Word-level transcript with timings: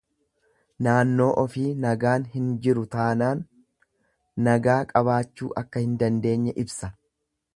Naannoo 0.85 1.27
ofii 1.41 1.65
nagaan 1.83 2.25
hin 2.31 2.47
jiru 2.63 2.85
taanaan 2.95 3.43
nagaa 4.49 4.81
qabaachuu 4.95 5.53
akka 5.65 5.87
hin 5.87 5.95
dandeenye 6.05 6.57
ibsa. 6.65 6.93